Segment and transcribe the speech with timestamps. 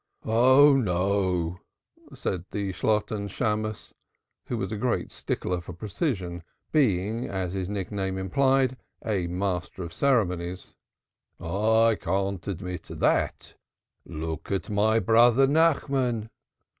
[0.25, 1.59] "Oh no,"
[2.11, 3.93] said the Shalotten Shammos,
[4.47, 9.93] who was a great stickler for precision, being, as his nickname implied, a master of
[9.93, 10.73] ceremonies.
[11.39, 13.53] "I can't admit that.
[14.03, 16.31] Look at my brother Nachmann."